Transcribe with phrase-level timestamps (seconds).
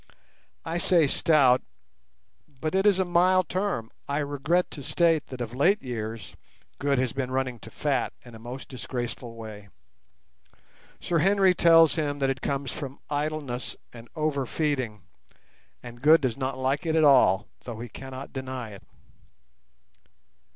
[0.65, 1.61] I say stout,
[2.47, 6.35] but it is a mild term; I regret to state that of late years
[6.79, 9.69] Good has been running to fat in a most disgraceful way.
[10.99, 15.03] Sir Henry tells him that it comes from idleness and over feeding,
[15.83, 18.81] and Good does not like it at all, though he cannot deny it.